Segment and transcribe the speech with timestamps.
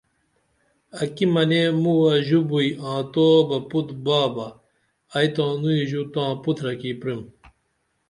[1.01, 4.47] اکی منے موہ ژو بوئی آں توہ بہ پُت با بہ
[5.15, 7.21] ائی تانوئی ژو تاں پُترہ کی پریم